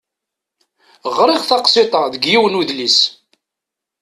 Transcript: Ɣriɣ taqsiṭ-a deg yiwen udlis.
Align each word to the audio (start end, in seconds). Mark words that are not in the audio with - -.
Ɣriɣ 1.17 1.41
taqsiṭ-a 1.49 2.03
deg 2.13 2.23
yiwen 2.31 2.57
udlis. 2.59 2.99